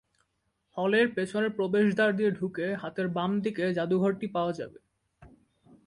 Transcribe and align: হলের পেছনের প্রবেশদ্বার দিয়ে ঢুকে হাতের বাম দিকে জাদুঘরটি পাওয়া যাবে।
হলের 0.77 1.07
পেছনের 1.15 1.51
প্রবেশদ্বার 1.51 2.09
দিয়ে 2.15 2.31
ঢুকে 2.31 2.65
হাতের 2.75 3.07
বাম 3.07 3.31
দিকে 3.39 3.65
জাদুঘরটি 3.73 4.27
পাওয়া 4.27 4.53
যাবে। 4.53 4.79